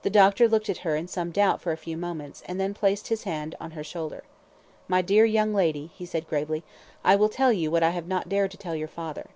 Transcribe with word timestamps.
The 0.00 0.08
doctor 0.08 0.48
looked 0.48 0.70
at 0.70 0.78
her 0.78 0.96
in 0.96 1.08
some 1.08 1.30
doubt 1.30 1.60
for 1.60 1.72
a 1.72 1.76
few 1.76 1.98
moments, 1.98 2.42
and 2.46 2.58
then 2.58 2.72
placed 2.72 3.08
his 3.08 3.24
hand 3.24 3.54
on 3.60 3.72
her 3.72 3.84
shoulder. 3.84 4.24
"My 4.88 5.02
dear 5.02 5.26
young 5.26 5.52
lady," 5.52 5.90
he 5.94 6.06
said 6.06 6.26
gravely, 6.26 6.64
"I 7.04 7.16
will 7.16 7.28
tell 7.28 7.52
you 7.52 7.70
what 7.70 7.82
I 7.82 7.90
have 7.90 8.08
not 8.08 8.30
dared 8.30 8.52
to 8.52 8.56
tell 8.56 8.74
your 8.74 8.88
father." 8.88 9.26